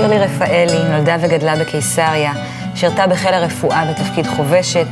[0.00, 2.32] שירלי רפאלי נולדה וגדלה בקיסריה,
[2.74, 4.86] שירתה בחיל הרפואה בתפקיד חובשת,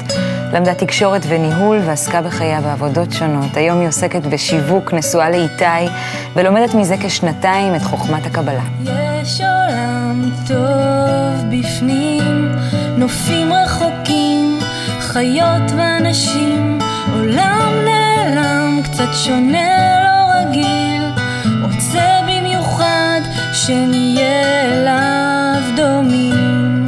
[0.52, 3.56] למדה תקשורת וניהול ועסקה בחייה בעבודות שונות.
[3.56, 5.92] היום היא עוסקת בשיווק, נשואה לאיתי,
[6.34, 8.62] ולומדת מזה כשנתיים את חוכמת הקבלה.
[8.82, 12.52] יש עולם טוב בפנים,
[12.96, 14.58] נופים רחוקים,
[15.00, 16.78] חיות ואנשים,
[17.14, 20.77] עולם נעלם, קצת שונה, לא רגיל,
[23.68, 26.86] שנהיה אליו דומים.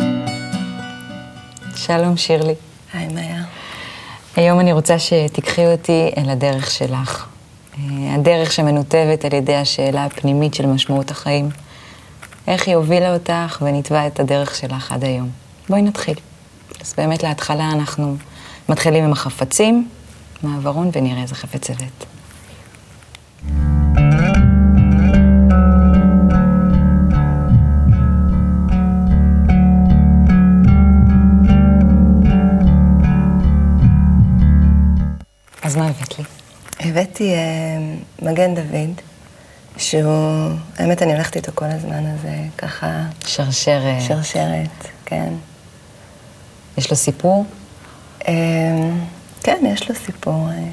[1.77, 2.55] שלום שירלי.
[2.93, 3.43] היי, מאיה.
[4.37, 7.27] היום אני רוצה שתיקחי אותי אל הדרך שלך.
[7.79, 11.48] אה, הדרך שמנותבת על ידי השאלה הפנימית של משמעות החיים.
[12.47, 15.31] איך היא הובילה אותך וניתבה את הדרך שלך עד היום.
[15.69, 16.17] בואי נתחיל.
[16.81, 18.17] אז באמת להתחלה אנחנו
[18.69, 19.89] מתחילים עם החפצים,
[20.42, 22.20] מעברון, ונראה איזה חפץ הבאת.
[35.71, 36.25] אז מה הבאת לי?
[36.81, 37.39] הבאתי אה,
[38.23, 39.01] מגן דוד,
[39.77, 44.03] שהוא, האמת אני הולכת איתו כל הזמן, אז זה ככה שרשרת.
[44.09, 45.33] שרשרת, כן.
[46.79, 47.45] יש לו סיפור?
[48.29, 48.33] אה,
[49.43, 50.48] כן, יש לו סיפור.
[50.51, 50.69] אה.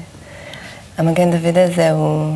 [0.98, 2.32] המגן דוד הזה הוא,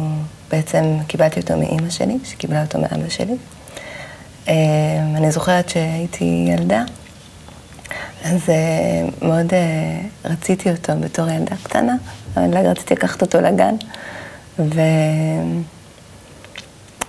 [0.51, 3.37] בעצם קיבלתי אותו מאימא שלי, שקיבלה אותו מאבא שלי.
[4.49, 4.55] אה,
[5.17, 6.85] אני זוכרת שהייתי ילדה,
[8.25, 11.97] אז אה, מאוד אה, רציתי אותו בתור ילדה קטנה,
[12.37, 13.75] רציתי לקחת אותו לגן.
[14.59, 14.81] ו...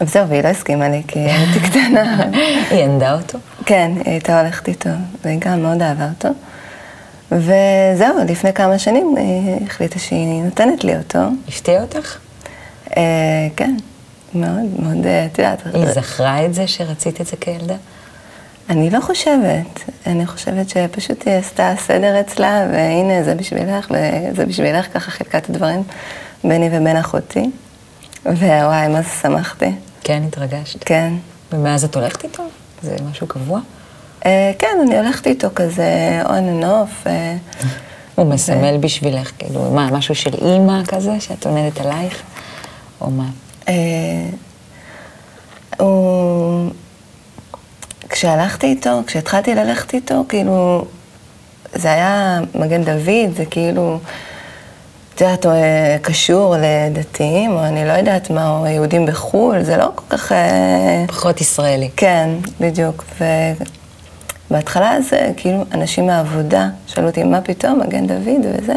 [0.01, 2.23] וזהו, והיא לא הסכימה לי, כי הייתי קטנה.
[2.71, 3.39] היא ענדה אותו?
[3.65, 4.89] כן, היא הייתה הולכת איתו,
[5.23, 6.29] והיא גם מאוד אהבה אותו.
[7.31, 11.19] וזהו, לפני כמה שנים היא החליטה שהיא נותנת לי אותו.
[11.47, 12.17] הפתיע אותך?
[12.97, 13.03] אה,
[13.55, 13.75] כן,
[14.35, 15.61] מאוד, מאוד, אה, את יודעת.
[15.73, 17.75] היא זכרה את זה שרצית את זה כילדה?
[18.69, 24.93] אני לא חושבת, אני חושבת שפשוט היא עשתה סדר אצלה, והנה זה בשבילך, וזה בשבילך,
[24.93, 25.83] ככה חילקה את הדברים
[26.43, 27.49] ביני ובין אחותי.
[28.25, 29.71] ווואי, מה זה שמחתי.
[30.03, 30.83] כן, התרגשת.
[30.83, 31.13] כן.
[31.51, 32.43] ומאז את הולכת איתו?
[32.81, 33.59] זה משהו קבוע?
[34.25, 37.07] אה, כן, אני הולכת איתו כזה and off.
[37.07, 37.35] אה,
[38.15, 42.21] הוא מסמל בשבילך, כאילו, מה, משהו של אימא כזה, שאת עונדת עלייך?
[43.01, 43.25] או מה?
[43.67, 43.73] אה,
[45.79, 46.69] הוא...
[48.13, 50.85] כשהלכתי איתו, כשהתחלתי ללכת איתו, כאילו,
[51.73, 53.99] זה היה מגן דוד, זה כאילו,
[55.15, 59.77] את יודעת, הוא אה, קשור לדתיים, או אני לא יודעת מה, או יהודים בחו"ל, זה
[59.77, 60.31] לא כל כך...
[60.31, 61.89] אה, פחות ישראלי.
[61.97, 62.29] כן,
[62.59, 63.05] בדיוק.
[64.49, 68.73] ובהתחלה זה, כאילו, אנשים מהעבודה שאלו אותי, מה פתאום, מגן דוד וזה,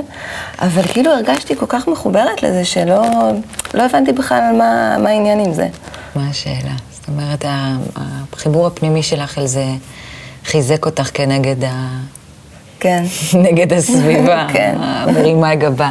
[0.58, 3.02] אבל כאילו הרגשתי כל כך מחוברת לזה, שלא
[3.74, 5.68] לא הבנתי בכלל מה, מה העניין עם זה.
[6.14, 6.95] מה השאלה?
[7.06, 7.44] זאת אומרת,
[8.32, 9.64] החיבור הפנימי שלך אל זה
[10.44, 12.00] חיזק אותך כנגד ה...
[12.80, 13.04] כן.
[13.44, 14.78] נגד הסביבה, כן.
[15.06, 15.90] מרימה גבה.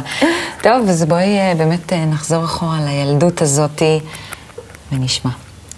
[0.62, 4.00] טוב, אז בואי אה, באמת אה, נחזור אחורה לילדות הזאתי
[4.92, 5.30] ונשמע.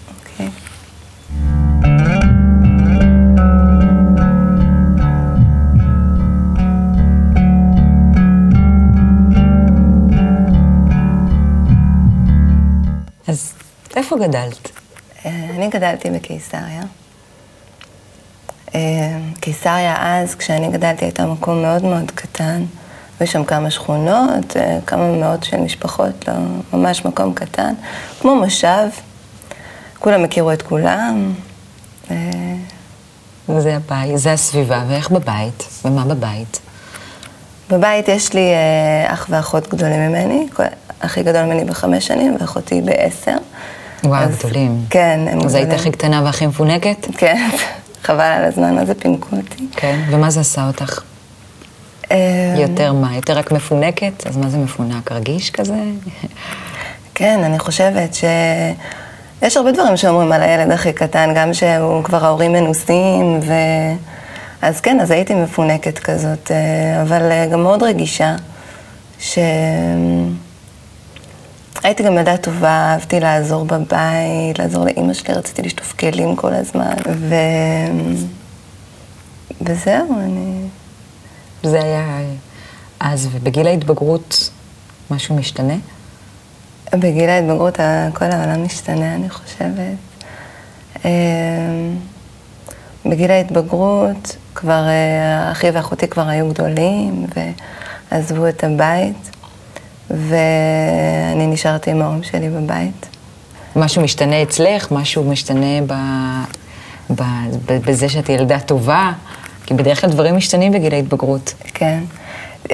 [0.09, 0.49] אוקיי.
[13.27, 13.53] אז
[13.95, 14.79] איפה גדלת?
[15.25, 16.81] אה, אני גדלתי בקיסריה.
[18.75, 22.63] אה, קיסריה אז, כשאני גדלתי, הייתה מקום מאוד מאוד קטן.
[23.19, 26.33] היו שם כמה שכונות, אה, כמה מאות של משפחות, לא,
[26.73, 27.73] ממש מקום קטן.
[28.21, 28.87] כמו מושב,
[29.99, 31.33] כולם הכירו את כולם.
[32.11, 32.15] אה,
[33.59, 35.63] זה הבית, זה הסביבה, ואיך בבית?
[35.85, 36.59] ומה בבית?
[37.69, 38.51] בבית יש לי
[39.07, 40.47] אח ואחות גדולים ממני,
[41.01, 43.37] הכי גדול ממני בחמש שנים, ואחותי בעשר.
[44.03, 44.85] וואו, אז- גדולים.
[44.89, 45.79] כן, הם אז היית גדולים.
[45.81, 47.07] הכי קטנה והכי מפונקת?
[47.17, 47.49] כן,
[48.05, 49.65] חבל על הזמן, מה זה פינקו אותי.
[49.75, 49.99] כן.
[50.09, 51.01] ומה זה עשה אותך?
[52.11, 52.17] אה,
[52.57, 53.15] יותר מה?
[53.15, 54.27] יותר רק מפונקת?
[54.27, 55.11] אז מה זה מפונק?
[55.11, 55.75] רגיש כזה?
[57.15, 58.23] כן, אני חושבת ש...
[59.41, 63.53] יש הרבה דברים שאומרים על הילד הכי קטן, גם שהוא כבר ההורים מנוסים, ו...
[64.61, 68.35] אז כן, אז הייתי מפונקת כזאת, אה, אבל אה, גם מאוד רגישה,
[69.19, 69.39] ש...
[71.83, 76.95] הייתי גם ילדה טובה, אהבתי לעזור בבית, לעזור לאימא שלי, רציתי לשטוף כלים כל הזמן,
[77.15, 77.35] ו...
[79.61, 80.67] וזהו, אני...
[81.63, 82.19] זה היה
[82.99, 84.49] אז, ובגיל ההתבגרות
[85.11, 85.73] משהו משתנה?
[86.93, 87.79] בגיל ההתבגרות
[88.13, 89.97] כל העולם משתנה, אני חושבת.
[91.05, 91.09] אמ,
[93.05, 97.25] בגיל ההתבגרות כבר אה, אחי ואחותי כבר היו גדולים
[98.11, 99.29] ועזבו את הבית,
[100.09, 103.09] ואני נשארתי עם ההורים שלי בבית.
[103.75, 104.91] משהו משתנה אצלך?
[104.91, 105.93] משהו משתנה ב...
[107.67, 109.11] בזה שאת ילדה טובה,
[109.65, 111.53] כי בדרך כלל דברים משתנים בגיל ההתבגרות.
[111.73, 111.99] כן.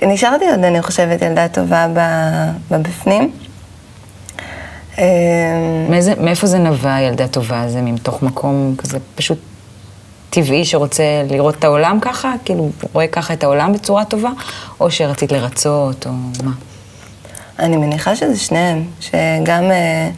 [0.04, 1.88] נשארתי עוד, אני חושבת, ילדה טובה
[2.72, 3.32] בבפנים.
[4.98, 5.04] אמ,
[5.90, 7.70] מאיזה, מאיפה זה נבע, ילדה טובה?
[7.70, 9.40] זה מתוך מקום כזה פשוט
[10.30, 12.34] טבעי שרוצה לראות את העולם ככה?
[12.46, 14.30] כאילו, רואה ככה את העולם בצורה טובה?
[14.80, 16.12] או שרצית לרצות, או
[16.44, 16.52] מה?
[17.60, 20.10] אני מניחה שזה שניהם, שגם אה,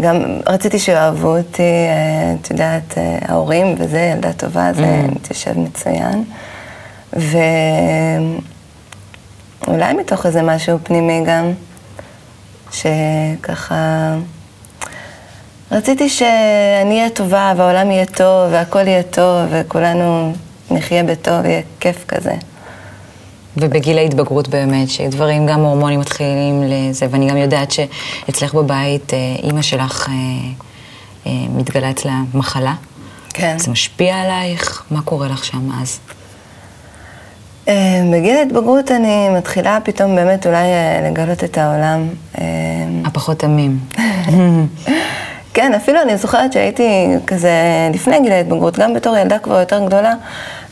[0.00, 5.14] גם רציתי שאוהבו אותי, אה, את יודעת, אה, ההורים וזה, ילדה טובה, זה mm.
[5.14, 6.24] מתיישב מצוין.
[9.66, 11.52] ואולי מתוך איזה משהו פנימי גם,
[12.72, 14.14] שככה...
[15.72, 20.32] רציתי שאני אהיה טובה, והעולם יהיה טוב, והכל יהיה טוב, וכולנו
[20.70, 22.34] נחיה בטוב, יהיה כיף כזה.
[23.56, 29.62] ובגיל ההתבגרות באמת, שדברים, גם הורמונים מתחילים לזה, ואני גם יודעת שאצלך בבית, אה, אימא
[29.62, 30.14] שלך אה,
[31.26, 32.74] אה, מתגלה אצלה מחלה.
[33.28, 33.58] כן.
[33.58, 34.82] זה משפיע עלייך?
[34.90, 35.98] מה קורה לך שם אז?
[38.12, 40.66] בגיל ההתבגרות אני מתחילה פתאום באמת אולי
[41.04, 42.08] לגלות את העולם.
[43.04, 43.78] הפחות תמים.
[45.54, 47.50] כן, אפילו אני זוכרת שהייתי כזה
[47.94, 50.14] לפני גיל ההתבגרות, גם בתור ילדה כבר יותר גדולה,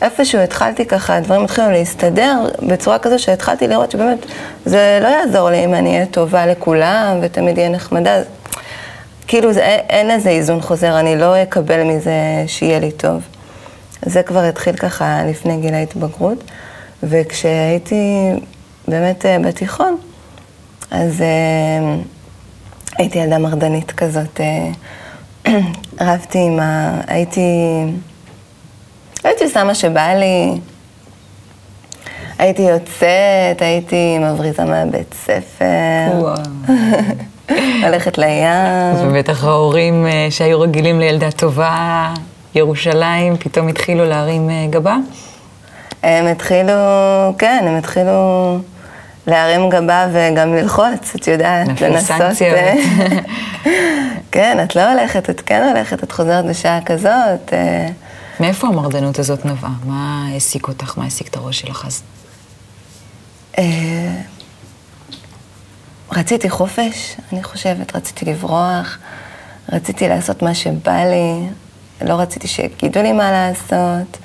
[0.02, 4.18] איפשהו התחלתי ככה, הדברים התחילו להסתדר בצורה כזו שהתחלתי לראות שבאמת
[4.64, 8.20] זה לא יעזור לי אם אני אהיה טובה לכולם ותמיד אהיה נחמדה.
[9.26, 13.22] כאילו זה, אין איזה איזון חוזר, אני לא אקבל מזה שיהיה לי טוב.
[14.02, 16.44] זה כבר התחיל ככה לפני גיל ההתבגרות,
[17.02, 18.30] וכשהייתי
[18.88, 19.96] באמת אה, בתיכון,
[20.90, 21.20] אז...
[21.20, 21.96] אה,
[22.98, 24.40] הייתי ילדה מרדנית כזאת.
[24.40, 24.70] אה,
[26.08, 27.00] רבתי עם ה...
[27.06, 27.40] הייתי...
[29.24, 30.58] הייתי עושה מה שבא לי.
[32.38, 36.34] הייתי יוצאת, הייתי מבריזה מהבית ספר.
[37.84, 38.94] הולכת לים.
[38.98, 42.14] ובטח ההורים אה, שהיו רגילים לילדה טובה,
[42.54, 44.96] ירושלים, פתאום התחילו להרים אה, גבה?
[46.02, 46.72] הם התחילו,
[47.38, 48.58] כן, הם התחילו...
[49.26, 52.42] להרים גבה וגם ללחוץ, את יודעת, לנסות.
[52.42, 52.74] אה,
[54.32, 57.52] כן, את לא הולכת, את כן הולכת, את חוזרת בשעה כזאת.
[58.40, 58.46] אה.
[58.46, 59.72] מאיפה המרדנות הזאת נבעה?
[59.84, 60.98] מה העסיק אותך?
[60.98, 62.02] מה העסיק את הראש שלך אז?
[63.58, 64.22] אה,
[66.12, 68.98] רציתי חופש, אני חושבת, רציתי לברוח,
[69.72, 71.48] רציתי לעשות מה שבא לי,
[72.00, 74.18] לא רציתי שיגידו לי מה לעשות.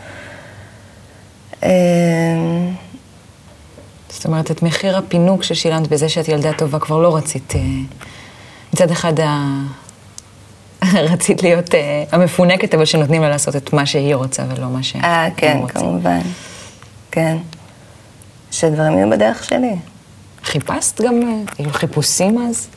[4.10, 7.54] זאת אומרת, את מחיר הפינוק ששילמת בזה שאת ילדה טובה כבר לא רצית.
[7.56, 7.62] אה,
[8.74, 9.13] מצד אחד.
[11.11, 11.75] רצית להיות uh,
[12.11, 15.11] המפונקת, אבל שנותנים לה לעשות את מה שהיא רוצה ולא מה שהם רוצים.
[15.11, 15.59] אה, כן.
[15.67, 16.19] כמובן.
[17.11, 17.37] כן.
[18.51, 19.75] שדברים יהיו בדרך שלי.
[20.43, 22.67] חיפשת גם, אה, היו חיפושים אז?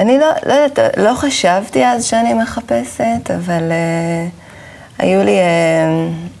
[0.00, 5.36] אני לא, לא יודעת, לא חשבתי אז שאני מחפשת, אבל uh, היו לי...
[5.38, 6.32] Uh,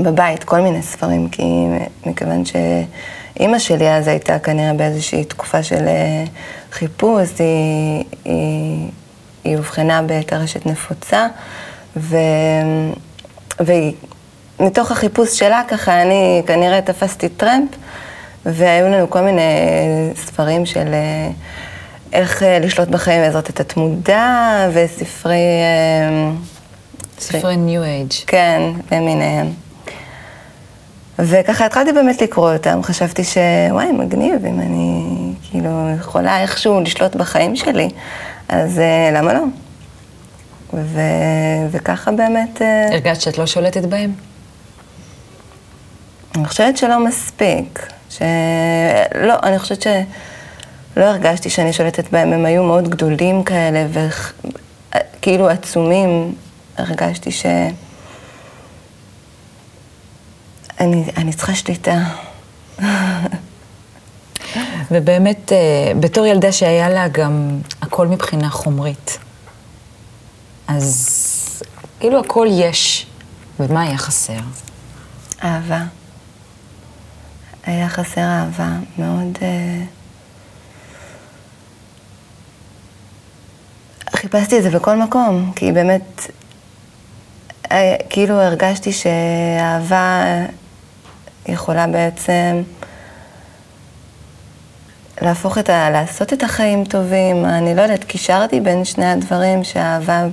[0.00, 1.42] בבית כל מיני ספרים, כי
[2.06, 6.24] מכיוון שאימא שלי אז הייתה כנראה באיזושהי תקופה של אה,
[6.72, 8.88] חיפוש, היא, היא,
[9.44, 11.26] היא אובחנה בטרשת נפוצה,
[11.96, 12.16] ו,
[13.60, 17.70] ומתוך החיפוש שלה ככה אני כנראה תפסתי טרמפ,
[18.46, 19.42] והיו לנו כל מיני
[20.16, 21.30] ספרים של אה,
[22.12, 25.36] איך אה, לשלוט בחיים בעזרת התת-מודע, וספרי...
[27.18, 28.12] ספרי ניו אייג'.
[28.26, 29.67] כן, למיניהם.
[31.18, 35.04] וככה התחלתי באמת לקרוא אותם, חשבתי שוואי, מגניב, אם אני
[35.50, 37.88] כאילו יכולה איכשהו לשלוט בחיים שלי,
[38.48, 39.40] אז uh, למה לא?
[40.74, 41.00] ו...
[41.70, 42.58] וככה באמת...
[42.58, 42.92] Uh...
[42.92, 44.12] הרגשת שאת לא שולטת בהם?
[46.34, 47.86] אני חושבת שלא מספיק.
[48.10, 48.22] ש...
[49.14, 53.86] לא, אני חושבת שלא הרגשתי שאני שולטת בהם, הם היו מאוד גדולים כאלה,
[54.92, 56.34] וכאילו עצומים,
[56.78, 57.46] הרגשתי ש...
[60.80, 62.04] אני, אני צריכה שליטה.
[64.90, 69.18] ובאמת, אה, בתור ילדה שהיה לה גם הכל מבחינה חומרית,
[70.68, 71.62] אז
[72.00, 73.06] כאילו הכל יש,
[73.60, 74.38] ומה היה חסר?
[75.44, 75.84] אהבה.
[77.66, 79.38] היה חסר אהבה מאוד...
[79.42, 79.84] אה,
[84.16, 86.30] חיפשתי את זה בכל מקום, כי באמת,
[87.72, 90.24] אה, כאילו הרגשתי שאהבה
[91.48, 92.62] יכולה בעצם
[95.22, 95.90] להפוך את ה...
[95.90, 97.44] לעשות את החיים טובים.
[97.44, 100.24] אני לא יודעת, קישרתי בין שני הדברים, שהאהבה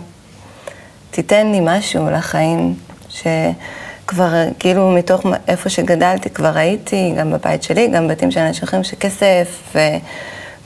[1.12, 2.76] תיתן לי משהו לחיים,
[3.10, 8.84] שכבר כאילו מתוך איפה שגדלתי כבר ראיתי, גם בבית שלי, גם בתים של אנשים אחרים,
[8.84, 9.80] שכסף ו...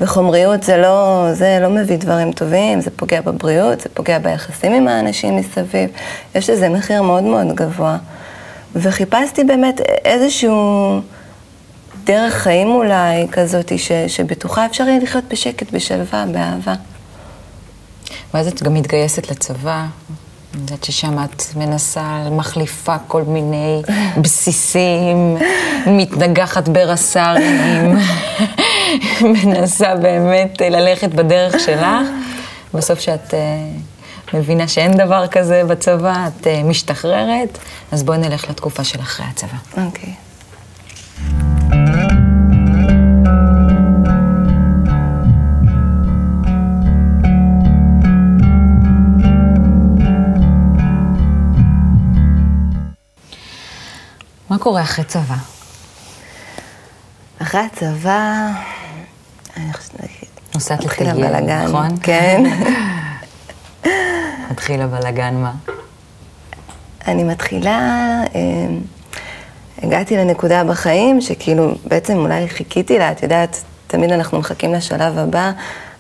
[0.02, 4.88] וחומריות זה לא, זה לא מביא דברים טובים, זה פוגע בבריאות, זה פוגע ביחסים עם
[4.88, 5.90] האנשים מסביב.
[6.36, 7.98] יש לזה מחיר מאוד מאוד גבוה.
[8.76, 11.02] וחיפשתי באמת איזשהו
[12.04, 16.74] דרך חיים אולי כזאת, ש, שבתוכה אפשר יהיה לחיות בשקט, בשלווה, באהבה.
[18.34, 19.86] ואז את גם מתגייסת לצבא.
[20.54, 23.82] אני יודעת ששם את מנסה, מחליפה כל מיני
[24.24, 25.38] בסיסים,
[25.88, 27.98] מתנגחת ברס"רים,
[29.46, 32.08] מנסה באמת ללכת בדרך שלך.
[32.74, 33.36] בסוף שאת uh,
[34.34, 37.58] מבינה שאין דבר כזה בצבא, את uh, משתחררת,
[37.92, 39.86] אז בואי נלך לתקופה של אחרי הצבא.
[39.86, 40.14] אוקיי.
[40.14, 40.30] Okay.
[54.50, 55.36] מה קורה אחרי צבא?
[57.42, 58.52] אחרי הצבא,
[59.58, 60.00] אני חושבת...
[60.56, 61.90] נוסעת לטייל, נכון?
[62.04, 62.44] כן.
[64.52, 65.52] מתחיל הבלגן, מה?
[67.08, 67.80] אני מתחילה,
[68.36, 68.42] אה,
[69.84, 75.52] הגעתי לנקודה בחיים שכאילו בעצם אולי חיכיתי לה, את יודעת, תמיד אנחנו מחכים לשלב הבא,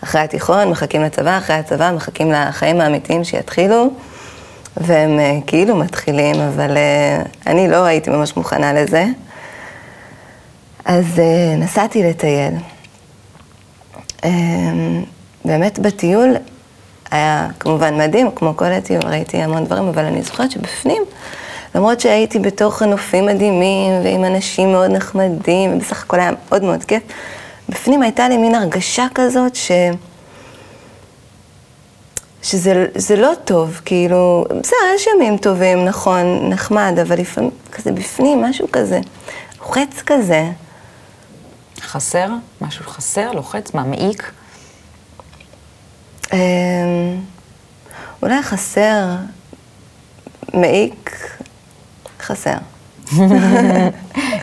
[0.04, 3.90] אחרי התיכון, מחכים לצבא, אחרי הצבא, מחכים לחיים האמיתיים שיתחילו,
[4.78, 9.06] והם אה, כאילו מתחילים, אבל אה, אני לא הייתי ממש מוכנה לזה.
[10.86, 11.22] אז
[11.58, 12.54] נסעתי לטייל.
[15.46, 16.36] באמת בטיול
[17.12, 21.04] היה כמובן מדהים, כמו כל הטיול, ראיתי המון דברים, אבל אני זוכרת שבפנים,
[21.76, 27.04] למרות שהייתי בתוך נופים מדהימים ועם אנשים מאוד נחמדים, ובסך הכל היה מאוד מאוד כיף,
[27.70, 29.72] בפנים הייתה לי מין הרגשה כזאת ש...
[32.44, 38.68] שזה לא טוב, כאילו, בסדר, יש ימים טובים, נכון, נחמד, אבל לפעמים כזה בפנים, משהו
[38.72, 39.00] כזה,
[39.60, 40.50] לוחץ כזה.
[41.82, 42.28] חסר?
[42.62, 43.32] משהו חסר?
[43.32, 43.74] לוחץ?
[43.74, 44.32] מה, מעיק?
[48.22, 49.06] אולי חסר,
[50.54, 51.30] מעיק,
[52.22, 52.58] חסר.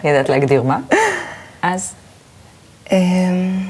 [0.04, 0.78] ידעת להגדיר מה?
[1.62, 1.94] אז?
[2.92, 3.68] אמ,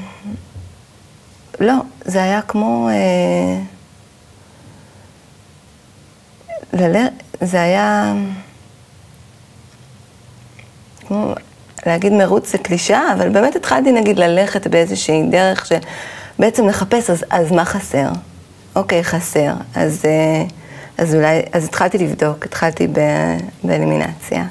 [1.59, 1.73] לא,
[2.05, 2.89] זה היה כמו...
[2.89, 3.61] אה,
[7.41, 8.13] זה היה...
[11.07, 11.33] כמו
[11.85, 15.77] להגיד מרוץ זה קלישאה, אבל באמת התחלתי נגיד ללכת באיזושהי דרך של
[16.39, 18.09] בעצם לחפש, אז, אז מה חסר?
[18.75, 19.53] אוקיי, חסר.
[19.75, 20.43] אז, אה,
[20.97, 22.87] אז אולי, אז התחלתי לבדוק, התחלתי
[23.63, 24.45] באלימינציה.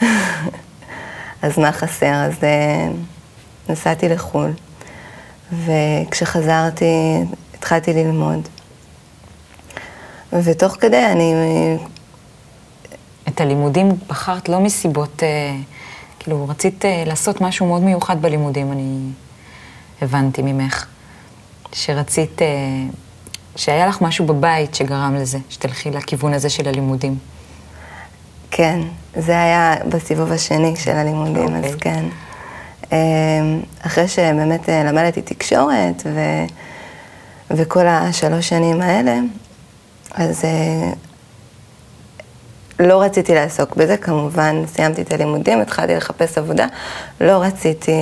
[1.42, 2.14] אז מה חסר?
[2.14, 2.88] אז אה,
[3.68, 4.50] נסעתי לחו"ל,
[5.52, 8.48] וכשחזרתי התחלתי ללמוד.
[10.32, 11.34] ותוך כדי אני...
[13.28, 15.56] את הלימודים בחרת לא מסיבות, אה,
[16.18, 19.10] כאילו, רצית לעשות משהו מאוד מיוחד בלימודים, אני
[20.02, 20.86] הבנתי ממך.
[21.74, 22.46] שרצית, אה,
[23.56, 27.18] שהיה לך משהו בבית שגרם לזה, שתלכי לכיוון הזה של הלימודים.
[28.50, 28.80] כן,
[29.16, 31.66] זה היה בסיבוב השני של הלימודים, okay.
[31.66, 31.92] אז אוקיי.
[31.92, 32.04] כן.
[32.92, 32.98] אה,
[33.86, 36.20] אחרי שבאמת אה, למדתי תקשורת ו...
[37.50, 39.18] וכל השלוש שנים האלה,
[40.14, 40.44] אז
[42.80, 46.66] לא רציתי לעסוק בזה, כמובן סיימתי את הלימודים, התחלתי לחפש עבודה,
[47.20, 47.92] לא רציתי...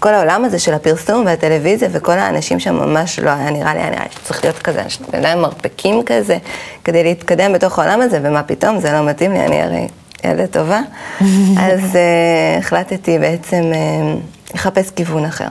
[0.00, 3.90] כל העולם הזה של הפרסום והטלוויזיה וכל האנשים שם ממש לא היה נראה לי, היה
[3.90, 4.82] נראה לי שצריך להיות כזה,
[5.14, 6.38] ידיים מרפקים כזה,
[6.84, 9.88] כדי להתקדם בתוך העולם הזה, ומה פתאום, זה לא מתאים לי, אני הרי
[10.24, 10.80] ילדה טובה.
[11.66, 15.48] אז uh, החלטתי בעצם uh, לחפש כיוון אחר.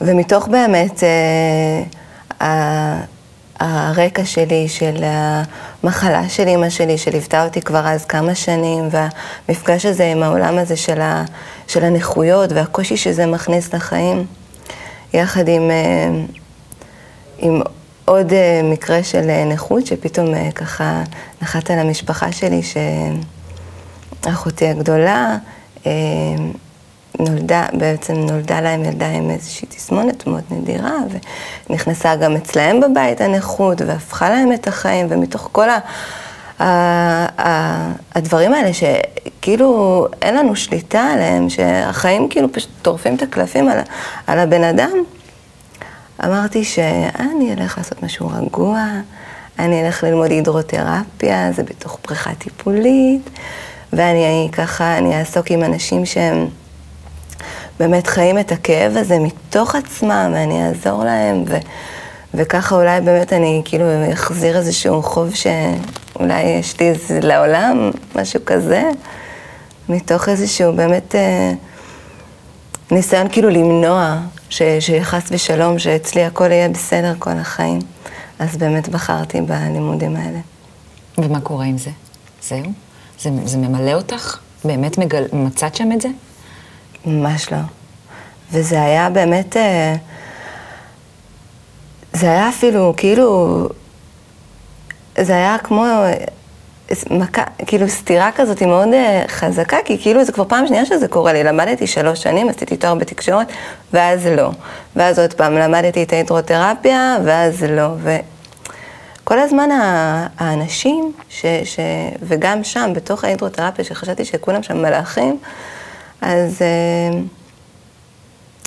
[0.00, 1.02] ומתוך באמת
[2.40, 2.44] uh,
[3.60, 10.04] הרקע שלי, של המחלה של אימא שלי, שליוותה אותי כבר אז כמה שנים, והמפגש הזה
[10.04, 11.24] עם העולם הזה של, ה,
[11.72, 14.26] של הנכויות והקושי שזה מכניס לחיים,
[15.14, 16.10] יחד עם, אה,
[17.38, 17.60] עם
[18.04, 21.02] עוד אה, מקרה של אה, נכות, שפתאום ככה
[21.42, 22.60] נחת על המשפחה שלי,
[24.22, 25.36] שאחותי הגדולה,
[27.18, 30.96] נולדה, בעצם נולדה להם ילדה עם איזושהי תסמונת מאוד נדירה,
[31.70, 35.78] ונכנסה גם אצלהם בבית הנכות, והפכה להם את החיים, ומתוך כל ה...
[38.14, 43.78] הדברים האלה שכאילו אין לנו שליטה עליהם, שהחיים כאילו פשוט טורפים את הקלפים על,
[44.26, 44.92] על הבן אדם,
[46.24, 48.86] אמרתי שאני אלך לעשות משהו רגוע,
[49.58, 53.30] אני אלך ללמוד הידרותרפיה, זה בתוך בריכה טיפולית,
[53.92, 56.46] ואני ככה, אני אעסוק עם אנשים שהם...
[57.80, 61.56] באמת חיים את הכאב הזה מתוך עצמם, ואני אעזור להם, ו,
[62.34, 65.78] וככה אולי באמת אני כאילו אחזיר איזשהו חוב שאולי
[66.30, 68.90] יש לי איזה לעולם, משהו כזה,
[69.88, 71.52] מתוך איזשהו באמת אה,
[72.90, 74.18] ניסיון כאילו למנוע
[74.50, 77.78] ש, שחס ושלום, שאצלי הכל יהיה בסדר כל החיים.
[78.38, 80.38] אז באמת בחרתי בלימודים האלה.
[81.18, 81.90] ומה קורה עם זה?
[82.42, 82.62] זהו?
[83.20, 84.38] זה, זה ממלא אותך?
[84.64, 85.24] באמת מגל...
[85.32, 86.08] מצאת שם את זה?
[87.06, 87.58] ממש לא.
[88.52, 89.56] וזה היה באמת...
[89.56, 89.94] אה,
[92.12, 93.68] זה היה אפילו, כאילו...
[95.20, 95.84] זה היה כמו
[97.10, 101.08] מכה, כאילו סתירה כזאת היא מאוד uh, חזקה, כי כאילו זה כבר פעם שנייה שזה
[101.08, 101.44] קורה לי.
[101.44, 103.46] למדתי שלוש שנים, עשיתי תואר בתקשורת,
[103.92, 104.50] ואז לא.
[104.96, 107.88] ואז עוד פעם למדתי את ההידרותרפיה, ואז לא.
[109.22, 109.68] וכל הזמן
[110.38, 111.80] האנשים, ש, ש,
[112.22, 115.38] וגם שם, בתוך ההידרותרפיה, שחשבתי שכולם שם מלאכים,
[116.20, 117.16] אז, uh,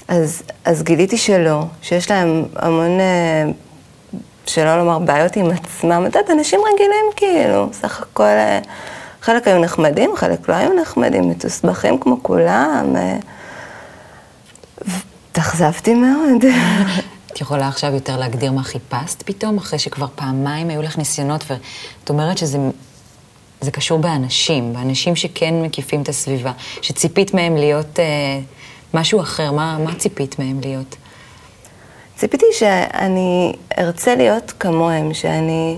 [0.07, 2.99] אז, אז גיליתי שלא, שיש להם המון...
[4.45, 8.59] שלא לומר בעיות עם עצמם, את יודעת, אנשים רגילים כאילו, סך הכל, אה,
[9.21, 12.95] חלק היו נחמדים, חלק לא היו נחמדים, מתוסבכים כמו כולם.
[12.95, 13.17] אה,
[15.31, 16.45] התאכזבתי מאוד.
[17.31, 22.09] את יכולה עכשיו יותר להגדיר מה חיפשת פתאום, אחרי שכבר פעמיים היו לך ניסיונות, ואת
[22.09, 22.57] אומרת שזה
[23.61, 28.39] זה קשור באנשים, באנשים שכן מקיפים את הסביבה, שציפית מהם להיות אה,
[28.93, 30.95] משהו אחר, מה, מה ציפית מהם להיות?
[32.17, 35.77] ציפיתי שאני ארצה להיות כמוהם, שאני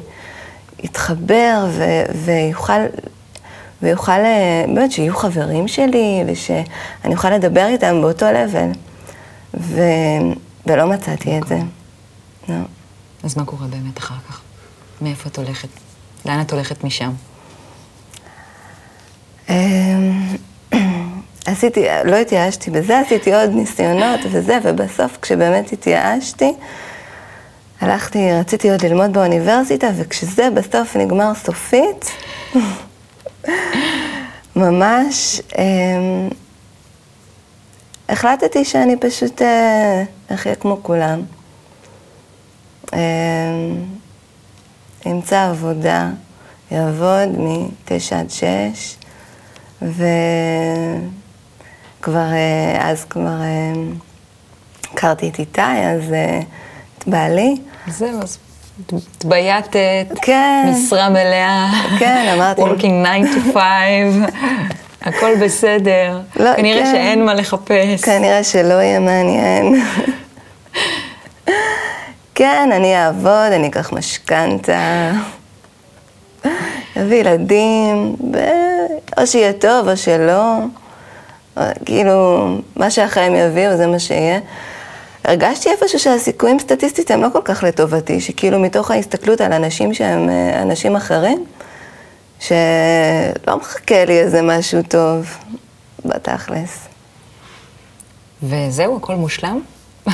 [0.86, 2.82] אתחבר ו- ויוכל,
[3.82, 8.72] ויוכל, אה, באמת, שיהיו חברים שלי, ושאני אוכל לדבר איתם באותו לבל.
[9.54, 9.82] ו...
[10.66, 11.60] ולא מצאתי את זה.
[12.50, 12.56] לא.
[13.24, 14.42] אז מה קורה באמת אחר כך?
[15.02, 15.70] מאיפה את הולכת?
[16.26, 17.12] לאן את הולכת משם?
[21.48, 26.54] אמ, עשיתי, לא התייאשתי בזה, עשיתי עוד ניסיונות וזה, ובסוף כשבאמת התייאשתי,
[27.82, 32.12] הלכתי, רציתי עוד ללמוד באוניברסיטה, וכשזה בסוף נגמר סופית,
[34.56, 35.64] ממש אה,
[38.10, 41.22] החלטתי שאני פשוט אה, אחיה כמו כולם.
[42.94, 43.00] אה,
[45.06, 46.10] אמצא עבודה,
[46.72, 48.96] יעבוד מ-9 עד 6,
[49.82, 50.04] ו...
[52.02, 53.74] כבר, אה, אז כבר אה,
[54.94, 56.40] הכרתי את איתי, אז אה,
[56.98, 57.56] את בעלי.
[57.88, 58.38] זהו, אז
[58.94, 61.68] התבייתת, כן, משרה מלאה,
[62.00, 62.62] כן, אמרתי.
[62.62, 64.34] working 9 to 5,
[65.02, 66.20] הכל בסדר.
[66.36, 66.92] לא, כנראה כן.
[66.92, 68.02] שאין מה לחפש.
[68.04, 69.84] כנראה שלא יהיה מעניין.
[72.36, 75.12] כן, אני אעבוד, אני אקח משכנתה,
[77.02, 78.16] אביא ילדים,
[79.18, 80.58] או שיהיה טוב או שלא.
[81.86, 84.40] כאילו, מה שהחיים יביאו זה מה שיהיה.
[85.24, 90.30] הרגשתי איפשהו שהסיכויים סטטיסטית הם לא כל כך לטובתי, שכאילו מתוך ההסתכלות על אנשים שהם
[90.30, 91.46] אה, אנשים אחרים,
[92.40, 95.38] שלא מחכה לי איזה משהו טוב,
[96.06, 96.88] בתכלס.
[98.44, 99.62] וזהו, הכל מושלם?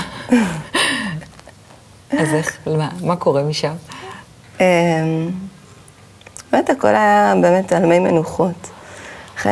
[2.20, 3.74] אז איך, מה, מה קורה משם?
[4.60, 4.66] אמ,
[6.52, 8.70] באמת הכל היה באמת על מי מנוחות.
[9.38, 9.50] חי,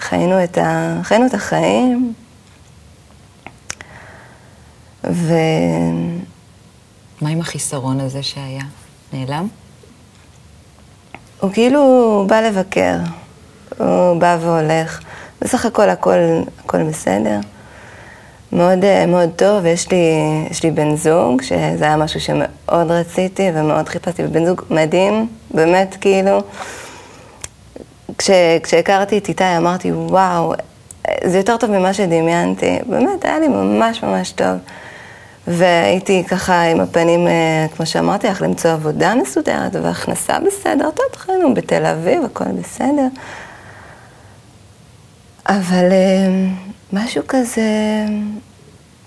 [0.00, 2.12] חיינו את, ה, חיינו את החיים,
[5.04, 5.34] ו...
[7.20, 8.62] מה עם החיסרון הזה שהיה?
[9.12, 9.48] נעלם?
[11.40, 12.96] הוא כאילו בא לבקר,
[13.78, 15.00] הוא בא והולך.
[15.40, 16.18] בסך הכל הכל,
[16.64, 17.38] הכל בסדר.
[18.52, 19.96] מאוד, מאוד טוב, יש לי,
[20.50, 25.96] יש לי בן זוג, שזה היה משהו שמאוד רציתי ומאוד חיפשתי, ובן זוג מדהים, באמת
[26.00, 26.42] כאילו.
[28.18, 28.30] כש,
[28.62, 30.54] כשהכרתי את איתי אמרתי, וואו,
[31.24, 32.78] זה יותר טוב ממה שדמיינתי.
[32.86, 34.56] באמת, היה לי ממש ממש טוב.
[35.46, 40.90] והייתי ככה עם הפנים, אה, כמו שאמרתי לך, למצוא עבודה מסודרת והכנסה בסדר.
[40.90, 43.06] טוב, חיינו בתל אביב, הכל בסדר.
[45.48, 46.48] אבל אה,
[46.92, 47.62] משהו כזה,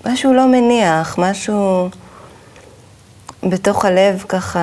[0.06, 1.90] משהו לא מניח, משהו
[3.44, 4.60] בתוך הלב ככה...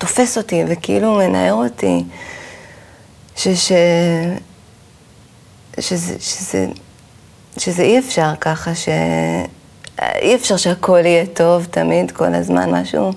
[0.00, 2.04] תופס אותי וכאילו מנער אותי,
[3.36, 3.72] ש, ש,
[5.80, 6.66] שזה, שזה,
[7.58, 13.12] שזה אי אפשר ככה, שאי אפשר שהכל יהיה טוב תמיד, כל הזמן, משהו,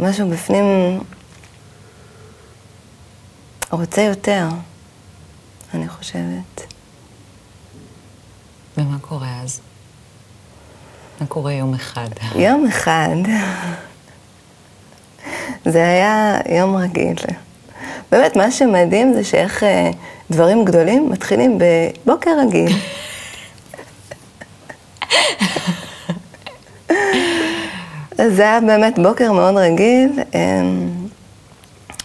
[0.00, 1.00] משהו בפנים
[3.70, 4.48] רוצה יותר,
[5.74, 6.74] אני חושבת.
[8.76, 9.60] ומה קורה אז?
[11.20, 12.08] מה קורה יום אחד?
[12.34, 13.16] יום אחד.
[15.64, 17.16] זה היה יום רגיל.
[18.12, 19.90] באמת, מה שמדהים זה שאיך אה,
[20.30, 22.72] דברים גדולים מתחילים בבוקר רגיל.
[28.18, 30.20] אז זה היה באמת בוקר מאוד רגיל.
[30.34, 30.88] אמ,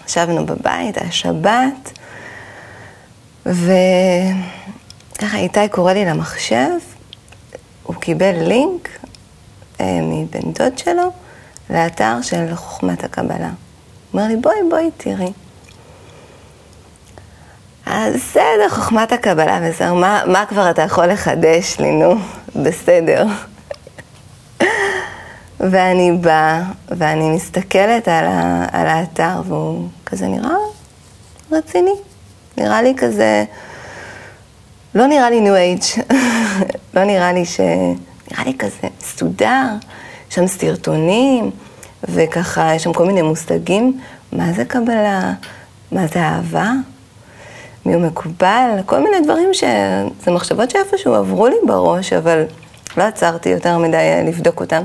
[0.07, 1.99] ישבנו בבית, היה שבת,
[3.45, 3.67] וככה
[5.37, 6.69] איתי קורא לי למחשב,
[7.83, 8.89] הוא קיבל לינק
[9.79, 11.11] אה, מבן דוד שלו
[11.69, 13.49] לאתר של חוכמת הקבלה.
[14.13, 15.31] אומר לי, בואי, בואי, תראי.
[17.85, 22.15] אז בסדר, חוכמת הקבלה, בסדר, מה, מה כבר אתה יכול לחדש לי, נו?
[22.55, 23.25] בסדר.
[25.59, 30.55] ואני באה, ואני מסתכלת על, ה, על האתר, והוא כזה נראה
[31.51, 31.95] רציני.
[32.57, 33.45] נראה לי כזה,
[34.95, 35.81] לא נראה לי ניו אייג',
[36.95, 37.59] לא נראה לי ש...
[38.31, 39.65] נראה לי כזה מסודר,
[40.33, 41.51] שם סרטונים,
[42.03, 43.99] וככה, יש שם כל מיני מושגים,
[44.31, 45.33] מה זה קבלה,
[45.91, 46.71] מה זה אהבה,
[47.85, 49.63] מי הוא מקובל, כל מיני דברים ש...
[50.25, 52.43] זה מחשבות שאיפשהו עברו לי בראש, אבל
[52.97, 54.83] לא עצרתי יותר מדי לבדוק אותם.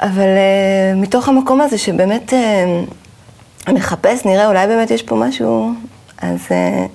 [0.00, 5.72] אבל uh, מתוך המקום הזה שבאמת uh, מחפש, נראה, אולי באמת יש פה משהו,
[6.18, 6.88] אז uh,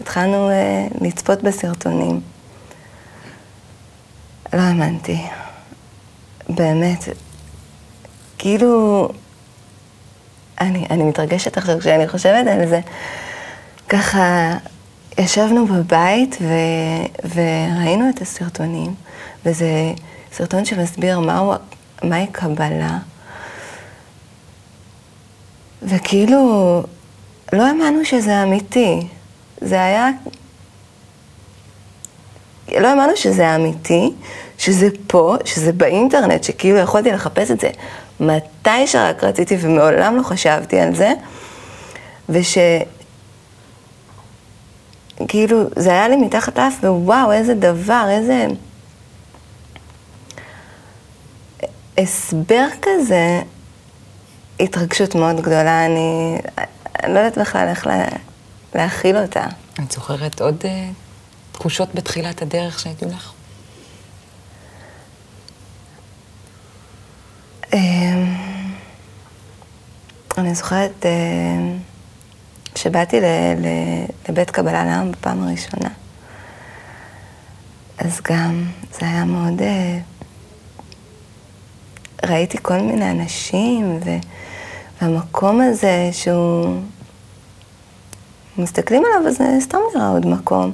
[0.00, 2.35] התחלנו uh, לצפות בסרטונים.
[4.56, 5.22] לא האמנתי.
[6.48, 7.04] באמת.
[8.38, 9.08] כאילו,
[10.60, 12.80] אני, אני מתרגשת עכשיו כשאני חושבת על זה.
[13.88, 14.54] ככה,
[15.18, 16.54] ישבנו בבית ו,
[17.34, 18.94] וראינו את הסרטונים,
[19.46, 19.92] וזה
[20.32, 21.52] סרטון שמסביר מהו,
[22.02, 22.98] מהי קבלה.
[25.82, 26.82] וכאילו,
[27.52, 29.06] לא האמנו שזה אמיתי.
[29.60, 30.08] זה היה...
[32.68, 34.12] לא האמנו שזה אמיתי,
[34.58, 37.70] שזה פה, שזה באינטרנט, שכאילו יכולתי לחפש את זה
[38.20, 41.12] מתי שרק רציתי ומעולם לא חשבתי על זה,
[42.28, 42.58] וש...
[45.28, 48.46] כאילו, זה היה לי מתחת לאף, ווואו, איזה דבר, איזה...
[51.98, 53.42] הסבר כזה,
[54.60, 56.38] התרגשות מאוד גדולה, אני,
[57.02, 58.04] אני לא יודעת בכלל איך לה,
[58.74, 59.44] להכיל אותה.
[59.84, 60.66] את זוכרת עוד uh,
[61.52, 63.32] תחושות בתחילת הדרך שהייתם לך?
[70.38, 71.10] אני זוכרת אה,
[72.74, 73.20] שבאתי
[74.28, 75.88] לבית קבלה לעם בפעם הראשונה.
[77.98, 79.62] אז גם זה היה מאוד...
[79.62, 79.98] אה,
[82.26, 84.00] ראיתי כל מיני אנשים,
[85.00, 86.80] והמקום הזה שהוא...
[88.58, 90.72] מסתכלים עליו, אז זה סתם נראה עוד מקום.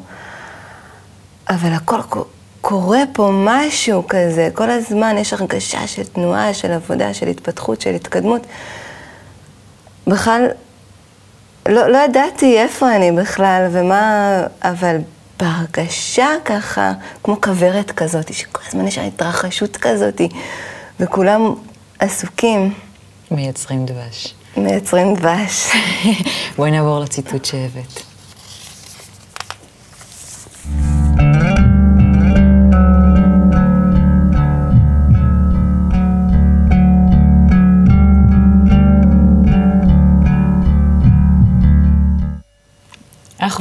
[1.49, 1.99] אבל הכל
[2.61, 7.95] קורה פה משהו כזה, כל הזמן יש הרגשה של תנועה, של עבודה, של התפתחות, של
[7.95, 8.47] התקדמות.
[10.13, 10.47] בכלל,
[11.69, 14.97] לא, לא ידעתי איפה אני בכלל ומה, אבל
[15.41, 20.21] בהרגשה ככה, כמו כוורת כזאת, שכל הזמן יש התרחשות כזאת,
[21.01, 21.55] וכולם
[21.99, 22.75] עסוקים.
[23.31, 24.35] מייצרים דבש.
[24.57, 25.71] מייצרים דבש.
[26.57, 28.02] בואי נעבור לציטוט שהבאת.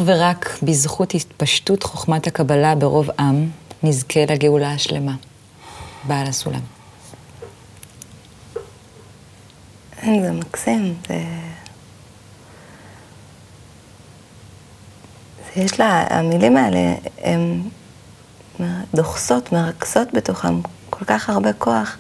[0.06, 3.50] ורק בזכות התפשטות חוכמת הקבלה ברוב עם,
[3.84, 5.16] נזכה לגאולה השלמה.
[6.04, 6.62] בעל הסולם.
[10.04, 11.24] זה מקסים, זה...
[15.56, 17.62] זה יש לה, המילים האלה, הן
[18.94, 20.54] דוחסות, מרכזות בתוכן
[20.90, 21.98] כל כך הרבה כוח,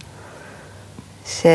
[1.27, 1.45] ש...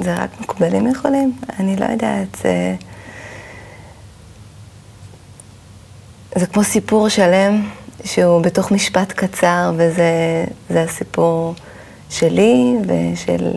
[0.00, 1.32] זה רק מקובלים יכולים?
[1.58, 2.74] אני לא יודעת, זה...
[6.34, 7.68] זה כמו סיפור שלם
[8.04, 11.54] שהוא בתוך משפט קצר, וזה הסיפור
[12.10, 13.52] שלי ושל...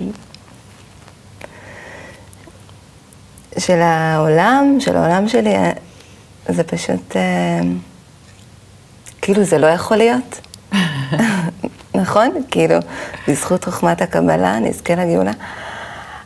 [3.57, 5.53] של העולם, של העולם שלי,
[6.47, 7.15] זה פשוט...
[7.15, 7.61] אה,
[9.21, 10.41] כאילו זה לא יכול להיות.
[12.01, 12.29] נכון?
[12.51, 12.75] כאילו,
[13.27, 15.31] בזכות חוכמת הקבלה נזכה לגאולה.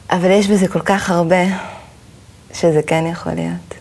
[0.09, 1.43] אבל יש בזה כל כך הרבה
[2.53, 3.73] שזה כן יכול להיות.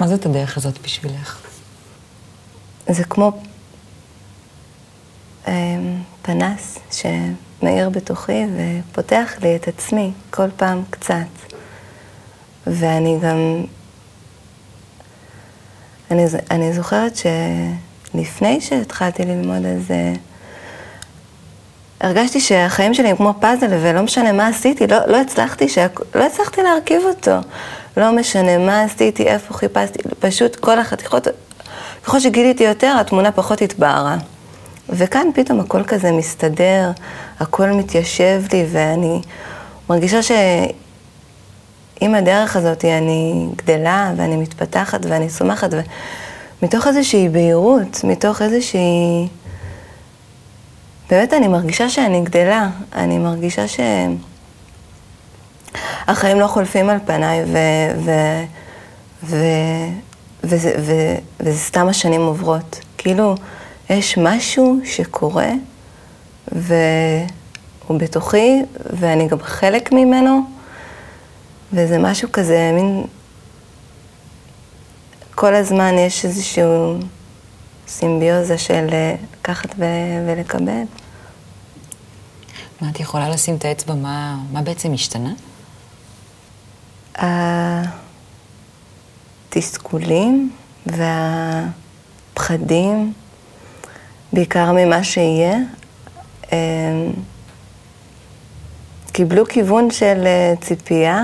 [0.00, 1.40] מה זאת הדרך הזאת בשבילך?
[2.88, 3.32] זה כמו
[5.48, 5.52] אה,
[6.22, 11.26] פנס שמאיר בתוכי ופותח לי את עצמי כל פעם קצת.
[12.66, 13.64] ואני גם...
[16.10, 20.12] אני, אני זוכרת שלפני שהתחלתי ללמוד על זה,
[22.00, 25.86] הרגשתי שהחיים שלי הם כמו פאזל, ולא משנה מה עשיתי, לא, לא, הצלחתי, שה...
[26.14, 27.36] לא הצלחתי להרכיב אותו.
[27.96, 31.28] לא משנה מה עשיתי, איפה חיפשתי, פשוט כל החתיכות,
[32.04, 34.16] ככל שגיליתי יותר, התמונה פחות התבהרה.
[34.88, 36.90] וכאן פתאום הכל כזה מסתדר,
[37.40, 39.20] הכל מתיישב לי, ואני
[39.90, 40.20] מרגישה
[42.00, 45.70] עם הדרך הזאת אני גדלה ואני מתפתחת ואני צומחת,
[46.62, 49.28] ומתוך איזושהי בהירות, מתוך איזושהי...
[51.10, 53.64] באמת אני מרגישה שאני גדלה, אני מרגישה
[56.06, 57.58] שהחיים לא חולפים על פניי, ו...
[58.04, 58.10] ו...
[59.22, 59.36] ו...
[60.44, 60.92] וזה, ו...
[61.40, 62.80] וזה סתם השנים עוברות.
[62.98, 63.34] כאילו,
[63.90, 65.50] יש משהו שקורה,
[66.52, 70.40] והוא בתוכי, ואני גם חלק ממנו,
[71.72, 73.04] וזה משהו כזה, מין...
[75.34, 76.98] כל הזמן יש איזשהו
[77.88, 79.84] סימביוזה של אה, לקחת ו...
[80.26, 80.82] ולקבל.
[82.80, 85.32] מה, את יכולה לשים את האצבע, מה, מה בעצם השתנה?
[89.48, 90.50] התסכולים
[92.36, 93.12] והפחדים,
[94.32, 95.56] בעיקר ממה שיהיה,
[99.12, 101.22] קיבלו כיוון של אה, ציפייה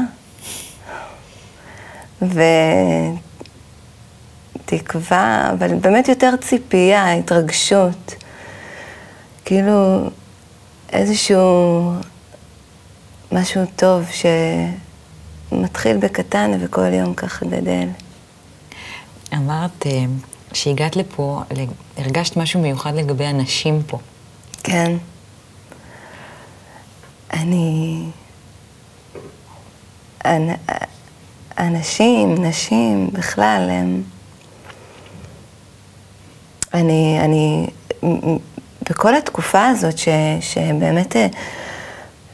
[4.72, 8.14] ותקווה, אבל באמת יותר ציפייה, התרגשות.
[9.44, 10.10] כאילו
[10.92, 11.92] איזשהו
[13.32, 14.04] משהו טוב
[15.52, 17.88] שמתחיל בקטן וכל יום ככה גדל.
[19.34, 20.04] אמרת אה,
[20.52, 21.42] שהגעת לפה,
[21.96, 23.98] הרגשת משהו מיוחד לגבי הנשים פה.
[24.62, 24.96] כן.
[27.32, 28.04] אני...
[31.58, 34.02] אנשים, נשים, בכלל, הם...
[36.74, 37.66] אני, אני,
[38.90, 40.08] בכל התקופה הזאת, ש,
[40.40, 41.26] שבאמת אה,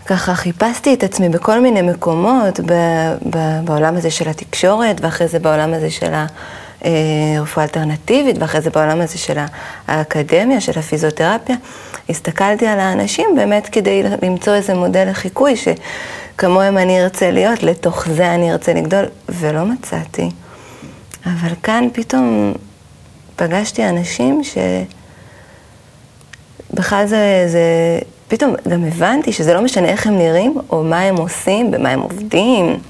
[0.06, 2.72] ככה חיפשתי את עצמי בכל מיני מקומות, ב,
[3.30, 9.00] ב, בעולם הזה של התקשורת, ואחרי זה בעולם הזה של הרפואה האלטרנטיבית, ואחרי זה בעולם
[9.00, 9.38] הזה של
[9.88, 11.56] האקדמיה, של הפיזיותרפיה,
[12.08, 18.34] הסתכלתי על האנשים באמת כדי למצוא איזה מודל לחיקוי שכמוהם אני ארצה להיות, לתוך זה
[18.34, 20.30] אני ארצה לגדול, ולא מצאתי.
[21.26, 22.52] אבל כאן פתאום
[23.38, 24.58] פגשתי אנשים ש...
[26.74, 27.60] בכלל זה, זה,
[28.28, 32.00] פתאום גם הבנתי שזה לא משנה איך הם נראים, או מה הם עושים, במה הם
[32.00, 32.80] עובדים.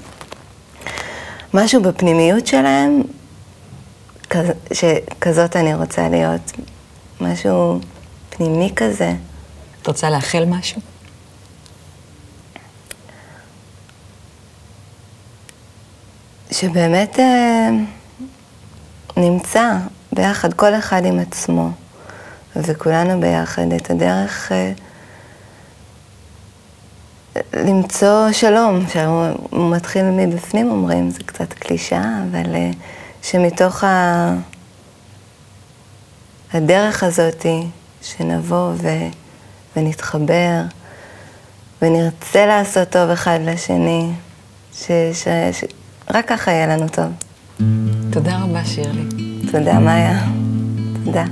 [1.53, 3.01] משהו בפנימיות שלהם,
[4.73, 6.51] שכזאת אני רוצה להיות.
[7.21, 7.79] משהו
[8.29, 9.13] פנימי כזה.
[9.81, 10.81] את רוצה לאחל משהו?
[16.51, 17.69] שבאמת אה,
[19.17, 19.71] נמצא
[20.19, 21.69] ביחד, כל אחד עם עצמו.
[22.55, 24.71] וכולנו ביחד את הדרך אה,
[27.53, 32.71] למצוא שלום, שהוא מתחיל מבפנים אומרים, זה קצת קלישאה, אבל אה,
[33.23, 34.33] שמתוך ה...
[36.53, 37.45] הדרך הזאת,
[38.01, 38.87] שנבוא ו...
[39.75, 40.61] ונתחבר
[41.81, 44.11] ונרצה לעשות טוב אחד לשני,
[44.73, 44.87] ש...
[45.13, 45.27] ש...
[45.51, 45.63] ש...
[46.13, 47.07] רק ככה יהיה לנו טוב.
[48.11, 49.28] תודה רבה, שירלי.
[49.51, 50.19] תודה, מאיה.
[51.05, 51.25] תודה.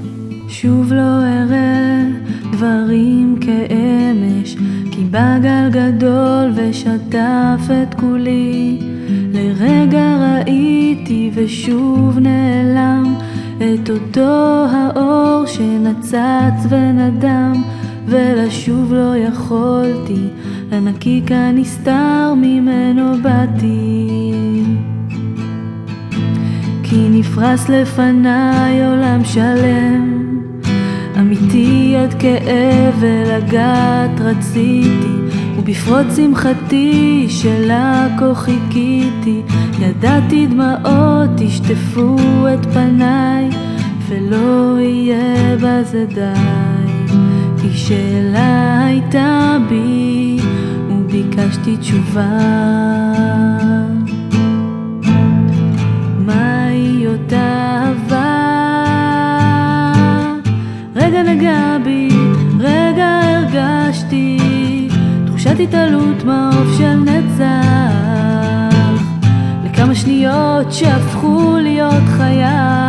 [0.48, 2.04] שוב לא אראה
[2.52, 4.56] דברים כאמש,
[4.92, 8.80] כי בא גל גדול ושטף את כולי.
[9.34, 13.16] לרגע ראיתי ושוב נעלם
[13.58, 17.64] את אותו האור שנצץ ונדם,
[18.06, 20.28] ולשוב לא יכולתי,
[20.72, 23.97] לנקיק הנסתר ממנו באתי.
[27.38, 30.28] נפרס לפניי עולם שלם.
[31.20, 39.42] אמיתי עד כאב ולגעת רציתי ובפרוץ שמחתי שלה כה חיכיתי.
[39.80, 42.16] ידעתי דמעות ישטפו
[42.54, 43.50] את פניי
[44.08, 47.14] ולא יהיה בזה די.
[47.62, 50.38] כי שאלה הייתה בי
[50.90, 52.38] וביקשתי תשובה
[57.32, 57.40] מהי
[61.06, 62.10] אותה נגע בי,
[62.60, 64.38] רגע הרגשתי
[65.26, 67.48] תחושת התעלות מעוף של נצח.
[69.66, 72.87] לכמה שניות שהפכו להיות חיי